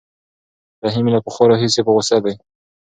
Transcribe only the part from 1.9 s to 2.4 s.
غوسه دی.